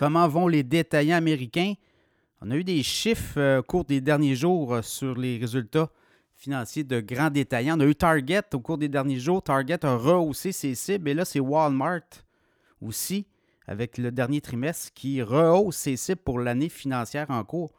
Comment 0.00 0.26
vont 0.28 0.48
les 0.48 0.62
détaillants 0.62 1.18
américains? 1.18 1.74
On 2.40 2.50
a 2.50 2.56
eu 2.56 2.64
des 2.64 2.82
chiffres 2.82 3.38
euh, 3.38 3.58
au 3.58 3.62
cours 3.62 3.84
des 3.84 4.00
derniers 4.00 4.34
jours 4.34 4.76
euh, 4.76 4.80
sur 4.80 5.14
les 5.14 5.36
résultats 5.36 5.90
financiers 6.36 6.84
de 6.84 7.00
grands 7.00 7.28
détaillants. 7.28 7.76
On 7.76 7.80
a 7.80 7.84
eu 7.84 7.94
Target 7.94 8.40
au 8.54 8.60
cours 8.60 8.78
des 8.78 8.88
derniers 8.88 9.20
jours. 9.20 9.42
Target 9.42 9.84
a 9.84 9.96
rehaussé 9.96 10.52
ses 10.52 10.74
cibles 10.74 11.10
et 11.10 11.12
là, 11.12 11.26
c'est 11.26 11.38
Walmart 11.38 12.00
aussi, 12.80 13.26
avec 13.66 13.98
le 13.98 14.10
dernier 14.10 14.40
trimestre, 14.40 14.90
qui 14.94 15.20
rehausse 15.20 15.76
ses 15.76 15.98
cibles 15.98 16.22
pour 16.22 16.40
l'année 16.40 16.70
financière 16.70 17.26
en 17.28 17.44
cours. 17.44 17.70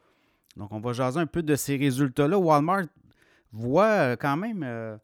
Donc, 0.58 0.72
on 0.74 0.80
va 0.80 0.94
jaser 0.94 1.20
un 1.20 1.26
peu 1.26 1.42
de 1.42 1.56
ces 1.56 1.76
résultats-là. 1.76 2.38
Walmart 2.38 2.86
voit 3.52 4.12
euh, 4.12 4.16
quand 4.16 4.38
même, 4.38 5.00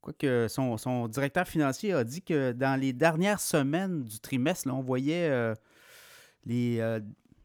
quoique 0.00 0.48
son, 0.48 0.76
son, 0.76 1.06
directeur 1.06 1.46
financier 1.46 1.92
a 1.92 2.02
dit 2.02 2.20
que 2.20 2.50
dans 2.50 2.74
les 2.80 2.92
dernières 2.92 3.38
semaines 3.38 4.02
du 4.02 4.18
trimestre, 4.18 4.66
on 4.72 4.82
voyait 4.82 5.54
les, 6.44 6.80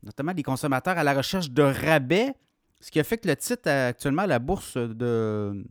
notamment 0.04 0.34
des 0.34 0.44
consommateurs 0.44 0.98
à 0.98 1.04
la 1.04 1.14
recherche 1.14 1.50
de 1.50 1.64
rabais, 1.64 2.34
ce 2.80 2.92
qui 2.92 3.00
a 3.00 3.04
fait 3.04 3.18
que 3.18 3.28
le 3.28 3.36
titre 3.36 3.70
actuellement 3.70 4.24
à 4.24 4.28
la 4.28 4.40
bourse 4.40 4.76
de, 4.76 5.64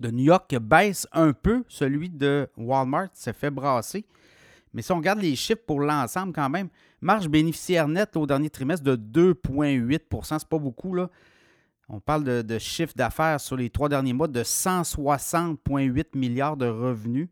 New 0.00 0.24
York 0.24 0.54
baisse 0.58 1.06
un 1.12 1.32
peu. 1.32 1.64
Celui 1.68 2.10
de 2.10 2.48
Walmart 2.56 3.08
s'est 3.12 3.32
fait 3.32 3.50
brasser. 3.50 4.04
Mais 4.74 4.82
si 4.82 4.92
on 4.92 4.96
regarde 4.96 5.20
les 5.20 5.36
chiffres 5.36 5.62
pour 5.66 5.80
l'ensemble, 5.80 6.32
quand 6.32 6.50
même, 6.50 6.68
marge 7.00 7.28
bénéficiaire 7.28 7.88
nette 7.88 8.16
au 8.16 8.26
dernier 8.26 8.50
trimestre 8.50 8.84
de 8.84 8.96
2,8% 8.96 10.38
c'est 10.38 10.48
pas 10.48 10.58
beaucoup. 10.58 10.94
Là. 10.94 11.08
On 11.88 12.00
parle 12.00 12.24
de 12.24 12.58
chiffre 12.58 12.94
d'affaires 12.96 13.40
sur 13.40 13.56
les 13.56 13.70
trois 13.70 13.88
derniers 13.88 14.12
mois 14.12 14.28
de 14.28 14.42
160,8 14.42 16.06
milliards 16.14 16.56
de 16.56 16.66
revenus 16.66 17.28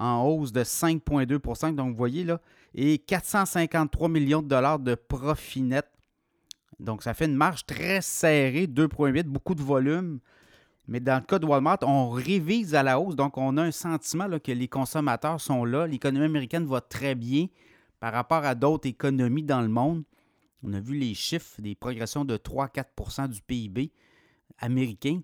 en 0.00 0.24
hausse 0.24 0.50
de 0.50 0.64
5,2% 0.64 1.74
Donc, 1.74 1.90
vous 1.90 1.96
voyez 1.96 2.24
là, 2.24 2.40
et 2.74 2.98
453 2.98 4.08
millions 4.08 4.42
de 4.42 4.48
dollars 4.48 4.78
de 4.78 4.94
profit 4.94 5.62
net. 5.62 5.86
Donc, 6.80 7.02
ça 7.02 7.12
fait 7.12 7.26
une 7.26 7.36
marge 7.36 7.66
très 7.66 8.00
serrée, 8.00 8.66
2,8, 8.66 9.24
beaucoup 9.24 9.54
de 9.54 9.62
volume. 9.62 10.18
Mais 10.88 10.98
dans 10.98 11.16
le 11.16 11.26
cas 11.26 11.38
de 11.38 11.44
Walmart, 11.44 11.78
on 11.82 12.08
révise 12.08 12.74
à 12.74 12.82
la 12.82 12.98
hausse. 12.98 13.14
Donc, 13.14 13.36
on 13.36 13.58
a 13.58 13.62
un 13.62 13.70
sentiment 13.70 14.26
que 14.38 14.50
les 14.50 14.66
consommateurs 14.66 15.40
sont 15.40 15.64
là. 15.64 15.86
L'économie 15.86 16.24
américaine 16.24 16.64
va 16.64 16.80
très 16.80 17.14
bien 17.14 17.46
par 18.00 18.14
rapport 18.14 18.44
à 18.44 18.54
d'autres 18.54 18.88
économies 18.88 19.42
dans 19.42 19.60
le 19.60 19.68
monde. 19.68 20.02
On 20.62 20.72
a 20.72 20.80
vu 20.80 20.96
les 20.96 21.12
chiffres 21.14 21.60
des 21.60 21.74
progressions 21.74 22.24
de 22.24 22.36
3-4% 22.36 23.28
du 23.28 23.42
PIB 23.42 23.92
américain. 24.58 25.20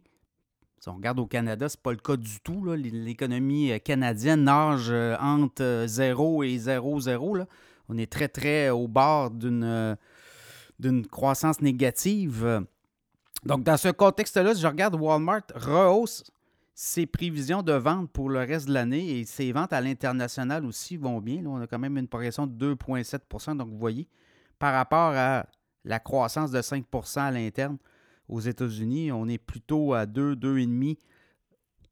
Si 0.79 0.89
on 0.89 0.97
regarde 0.97 1.19
au 1.19 1.27
Canada, 1.27 1.69
ce 1.69 1.77
n'est 1.77 1.83
pas 1.83 1.93
le 1.93 1.99
cas 1.99 2.17
du 2.17 2.41
tout. 2.41 2.65
L'économie 2.75 3.73
euh, 3.73 3.79
canadienne 3.79 4.45
nage 4.45 4.89
euh, 4.91 5.17
entre 5.19 5.85
0 5.87 6.43
euh, 6.43 6.47
et 6.47 6.59
0,0. 6.59 7.47
On 7.89 7.99
est 7.99 8.11
très, 8.11 8.29
très 8.29 8.69
au 8.71 8.87
bord 8.87 9.31
d'une 9.31 9.97
croissance 11.11 11.61
négative. 11.61 12.67
Donc, 13.45 13.63
dans 13.63 13.77
ce 13.77 13.89
contexte-là, 13.89 14.55
si 14.55 14.61
je 14.61 14.67
regarde 14.67 14.97
Walmart 14.97 15.43
rehausse 15.55 16.25
ses 16.75 17.07
prévisions 17.07 17.63
de 17.63 17.73
vente 17.73 18.11
pour 18.11 18.29
le 18.29 18.41
reste 18.41 18.69
de 18.69 18.75
l'année 18.75 19.19
et 19.19 19.25
ses 19.25 19.51
ventes 19.53 19.73
à 19.73 19.81
l'international 19.81 20.67
aussi 20.67 20.99
vont 20.99 21.21
bien. 21.21 21.43
on 21.47 21.61
a 21.61 21.67
quand 21.67 21.79
même 21.79 21.97
une 21.97 22.09
progression 22.09 22.47
de 22.47 22.75
2,7% 22.75 23.57
Donc, 23.57 23.71
vous 23.71 23.79
voyez, 23.79 24.07
par 24.59 24.75
rapport 24.75 25.13
à 25.15 25.47
la 25.85 26.01
croissance 26.01 26.51
de 26.51 26.61
5% 26.61 27.21
à 27.21 27.31
l'interne, 27.31 27.79
aux 28.29 28.41
États-Unis. 28.41 29.13
On 29.13 29.29
est 29.29 29.39
plutôt 29.39 29.95
à 29.95 30.07
2, 30.07 30.35
2,5 30.35 30.97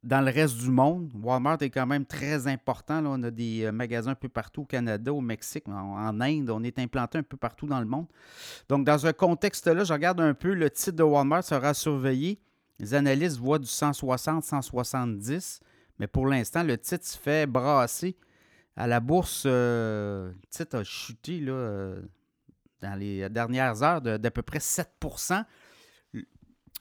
dans 0.05 0.21
le 0.21 0.31
reste 0.31 0.57
du 0.57 0.69
monde. 0.69 1.11
Walmart 1.21 1.57
est 1.61 1.71
quand 1.71 1.87
même 1.87 2.05
très 2.05 2.47
important. 2.47 3.03
On 3.05 3.23
a 3.23 3.31
des 3.31 3.65
euh, 3.65 3.71
magasins 3.71 4.11
un 4.11 4.15
peu 4.15 4.29
partout 4.29 4.61
au 4.61 4.65
Canada, 4.65 5.11
au 5.11 5.19
Mexique, 5.19 5.67
en, 5.67 6.21
Inde. 6.21 6.49
On 6.51 6.63
est 6.63 6.77
implanté 6.77 7.17
un 7.17 7.23
peu 7.23 7.37
partout 7.37 7.65
dans 7.65 7.79
le 7.79 7.87
monde. 7.87 8.05
Donc, 8.69 8.85
dans 8.85 8.99
ce 8.99 9.11
contexte-là, 9.11 9.83
je 9.83 9.91
regarde 9.91 10.21
un 10.21 10.35
peu 10.35 10.53
le 10.53 10.69
titre 10.69 10.97
de 10.97 11.03
Walmart 11.03 11.43
sera 11.43 11.73
surveillé. 11.73 12.39
Les 12.79 12.93
analystes 12.93 13.37
voient 13.37 13.57
du 13.57 13.67
160, 13.67 14.43
170. 14.43 15.59
Mais 15.97 16.07
pour 16.07 16.27
l'instant, 16.27 16.61
le 16.61 16.77
titre 16.77 17.05
se 17.05 17.17
fait 17.17 17.47
brasser. 17.47 18.15
À 18.75 18.85
la 18.85 18.99
bourse, 18.99 19.43
euh, 19.47 20.29
le 20.29 20.47
titre 20.49 20.77
a 20.77 20.83
chuté 20.83 21.39
là, 21.39 21.53
euh, 21.53 22.01
dans 22.81 22.93
les 22.99 23.27
dernières 23.29 23.81
heures 23.81 24.01
d'à 24.01 24.31
peu 24.31 24.43
près 24.43 24.59
7 24.59 24.89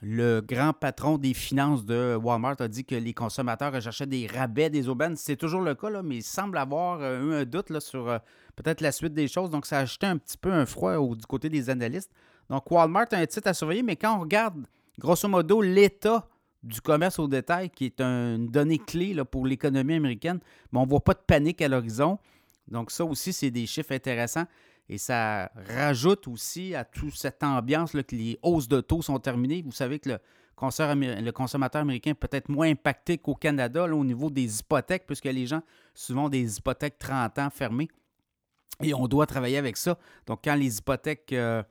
le 0.02 0.40
grand 0.40 0.72
patron 0.72 1.18
des 1.18 1.34
finances 1.34 1.84
de 1.84 2.18
Walmart 2.20 2.56
a 2.60 2.68
dit 2.68 2.84
que 2.84 2.94
les 2.94 3.14
consommateurs 3.14 3.72
recherchaient 3.72 4.06
des 4.06 4.26
rabais 4.26 4.68
des 4.68 4.88
aubaines. 4.88 5.16
C'est 5.16 5.36
toujours 5.36 5.60
le 5.60 5.74
cas, 5.74 6.02
mais 6.02 6.16
il 6.16 6.22
semble 6.22 6.58
avoir 6.58 7.00
euh, 7.00 7.20
eu 7.20 7.34
un 7.34 7.44
doute 7.44 7.78
sur 7.80 8.08
euh, 8.08 8.18
peut-être 8.56 8.80
la 8.80 8.92
suite 8.92 9.14
des 9.14 9.28
choses. 9.28 9.50
Donc, 9.50 9.66
ça 9.66 9.78
a 9.78 9.80
ajouté 9.80 10.06
un 10.06 10.18
petit 10.18 10.36
peu 10.36 10.52
un 10.52 10.66
froid 10.66 10.98
du 11.14 11.24
côté 11.26 11.48
des 11.48 11.70
analystes. 11.70 12.10
Donc, 12.50 12.70
Walmart 12.70 13.06
a 13.12 13.16
un 13.16 13.26
titre 13.26 13.48
à 13.48 13.54
surveiller, 13.54 13.82
mais 13.82 13.96
quand 13.96 14.16
on 14.16 14.20
regarde, 14.20 14.66
grosso 14.98 15.28
modo, 15.28 15.62
l'état 15.62 16.28
du 16.62 16.80
commerce 16.80 17.18
au 17.18 17.28
détail, 17.28 17.70
qui 17.70 17.86
est 17.86 18.00
une 18.00 18.48
donnée 18.48 18.78
clé 18.78 19.14
pour 19.30 19.46
l'économie 19.46 19.94
américaine, 19.94 20.40
mais 20.72 20.78
on 20.78 20.84
ne 20.84 20.88
voit 20.88 21.04
pas 21.04 21.14
de 21.14 21.22
panique 21.26 21.62
à 21.62 21.68
l'horizon. 21.68 22.18
Donc, 22.68 22.90
ça 22.90 23.04
aussi, 23.04 23.32
c'est 23.32 23.50
des 23.50 23.66
chiffres 23.66 23.92
intéressants. 23.92 24.46
Et 24.88 24.98
ça 24.98 25.50
rajoute 25.70 26.28
aussi 26.28 26.74
à 26.74 26.84
toute 26.84 27.14
cette 27.14 27.42
ambiance 27.42 27.94
là, 27.94 28.02
que 28.02 28.14
les 28.14 28.38
hausses 28.42 28.68
de 28.68 28.80
taux 28.80 29.00
sont 29.00 29.18
terminées. 29.18 29.62
Vous 29.62 29.72
savez 29.72 29.98
que 29.98 30.10
le, 30.10 31.32
consommateur 31.32 31.82
américain 31.82 32.10
est 32.10 32.14
peut-être 32.14 32.48
moins 32.48 32.68
impacté 32.68 33.16
qu'au 33.18 33.34
Canada 33.34 33.84
au 33.84 34.04
niveau 34.04 34.30
des 34.30 34.60
hypothèques, 34.60 35.06
puisque 35.06 35.24
les 35.24 35.46
gens, 35.46 35.62
souvent, 35.94 36.28
des 36.28 36.58
hypothèques 36.58 36.98
30 36.98 37.38
ans 37.38 37.50
fermées. 37.50 37.88
Et 38.82 38.92
on 38.92 39.06
doit 39.06 39.26
travailler 39.26 39.56
avec 39.56 39.76
ça. 39.76 39.98
Donc, 40.26 40.40
quand 40.44 40.54
les 40.54 40.78
hypothèques 40.78 41.32
euh, 41.32 41.62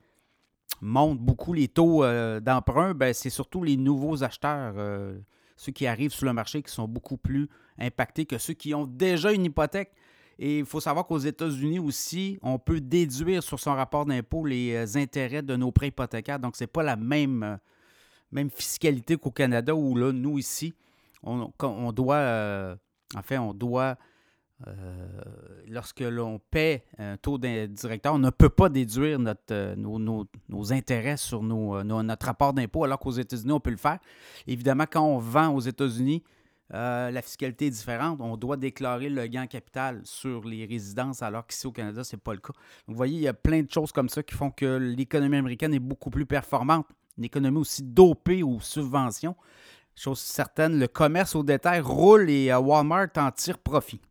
montent 0.82 1.20
beaucoup 1.20 1.54
les 1.54 1.68
taux 1.68 2.04
euh, 2.04 2.40
d'emprunt, 2.40 2.94
ben, 2.94 3.14
c'est 3.14 3.30
surtout 3.30 3.64
les 3.64 3.78
nouveaux 3.78 4.24
acheteurs, 4.24 4.74
euh, 4.78 5.20
ceux 5.56 5.72
qui 5.72 5.86
arrivent 5.86 6.14
sur 6.14 6.26
le 6.26 6.34
marché, 6.34 6.64
qui 6.64 6.72
sont 6.72 6.88
beaucoup 6.88 7.18
plus 7.18 7.50
impactés 7.78 8.26
que 8.26 8.38
ceux 8.38 8.54
qui 8.54 8.74
ont 8.74 8.86
déjà 8.86 9.32
une 9.32 9.46
hypothèque. 9.46 9.92
Et 10.40 10.60
il 10.60 10.66
faut 10.66 10.80
savoir 10.80 11.06
qu'aux 11.06 11.20
États-Unis 11.20 11.80
aussi, 11.80 12.40
on 12.42 12.58
peut 12.58 12.82
déduire 12.82 13.44
sur 13.44 13.60
son 13.60 13.74
rapport 13.74 14.06
d'impôt 14.06 14.46
les 14.46 14.74
euh, 14.74 15.00
intérêts 15.00 15.44
de 15.44 15.56
nos 15.56 15.72
prêts 15.72 15.88
hypothécaires. 15.88 16.40
Donc, 16.40 16.56
ce 16.56 16.64
n'est 16.64 16.68
pas 16.68 16.84
la 16.84 16.96
même, 16.96 17.44
euh, 17.44 17.58
même 18.32 18.50
fiscalité 18.50 19.16
qu'au 19.16 19.32
Canada 19.32 19.76
où 19.76 19.96
là, 19.96 20.12
nous 20.12 20.40
ici, 20.40 20.74
on, 21.22 21.92
doit, 21.94 22.16
euh, 22.16 22.76
en 23.16 23.22
fait, 23.22 23.38
on 23.38 23.54
doit, 23.54 23.96
lorsque 25.70 26.02
l'on 26.02 26.40
paie 26.52 26.84
un 26.98 27.16
taux 27.16 27.38
directeur, 27.38 28.14
on 28.14 28.20
ne 28.20 28.30
peut 28.30 28.50
pas 28.50 28.68
déduire 28.68 29.20
notre, 29.20 29.76
nos, 29.76 30.74
intérêts 30.74 31.16
sur 31.16 31.42
notre 31.42 32.26
rapport 32.26 32.54
d'impôt, 32.54 32.84
alors 32.84 33.00
qu'aux 33.00 33.12
États-Unis, 33.12 33.54
on 33.54 33.62
peut 33.62 33.72
le 33.72 33.78
faire. 33.78 34.00
Évidemment, 34.48 34.86
quand 34.90 35.06
on 35.06 35.18
vend 35.18 35.54
aux 35.54 35.62
États-Unis, 35.62 36.24
euh, 36.74 37.12
la 37.12 37.22
fiscalité 37.22 37.68
est 37.68 37.72
différente. 37.72 38.20
On 38.22 38.38
doit 38.38 38.58
déclarer 38.58 39.10
le 39.10 39.28
gain 39.28 39.48
capital 39.48 40.02
sur 40.04 40.46
les 40.46 40.66
résidences, 40.66 41.22
alors 41.22 41.46
qu'ici 41.46 41.68
au 41.68 41.72
Canada, 41.72 42.04
ce 42.04 42.16
n'est 42.16 42.20
pas 42.20 42.34
le 42.34 42.40
cas. 42.40 42.54
vous 42.88 42.96
voyez, 42.96 43.16
il 43.16 43.22
y 43.22 43.28
a 43.28 43.34
plein 43.34 43.62
de 43.62 43.72
choses 43.72 43.92
comme 43.92 44.10
ça 44.10 44.24
qui 44.24 44.36
font 44.36 44.52
que 44.52 44.78
l'économie 44.78 45.38
américaine 45.38 45.74
est 45.74 45.80
beaucoup 45.80 46.10
plus 46.10 46.26
performante. 46.26 46.88
Une 47.18 47.26
économie 47.26 47.60
aussi 47.60 47.84
dopée 47.84 48.42
aux 48.44 48.60
subventions. 48.60 49.36
Chose 49.96 50.20
certaine, 50.20 50.80
le 50.80 50.88
commerce 50.88 51.36
au 51.36 51.44
détail 51.44 51.80
roule 51.80 52.30
et 52.30 52.52
euh, 52.52 52.60
Walmart 52.60 53.10
en 53.18 53.30
tire 53.32 53.60
profit. 53.60 54.02